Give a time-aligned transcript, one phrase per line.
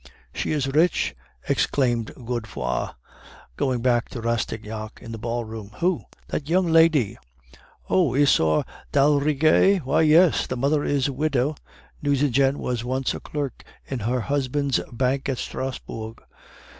[0.33, 1.15] "'She is rich!'
[1.47, 2.95] exclaimed Godefroid,
[3.55, 5.69] going back to Rastignac in the ballroom.
[5.75, 7.19] "'Who?' "'That young lady.'
[7.87, 9.75] "'Oh, Isaure d'Aldrigger?
[9.83, 10.47] Why, yes.
[10.47, 11.53] The mother is a widow;
[12.01, 16.19] Nucingen was once a clerk in her husband's bank at Strasbourg.